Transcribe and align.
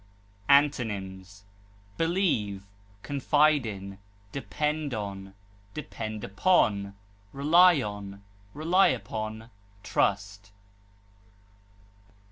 _Antonyms: 0.49 1.43
believe, 1.95 2.65
depend 3.03 4.93
on, 4.95 5.33
depend 5.75 6.23
upon, 6.23 6.95
rely 7.31 7.83
on, 7.83 8.23
rely 8.55 8.87
upon, 8.87 9.51
trust. 9.83 10.51